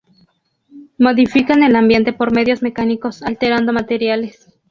[0.97, 4.47] Modifican el ambiente por medios mecánicos alterando materiales.